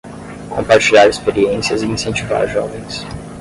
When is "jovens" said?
2.47-3.03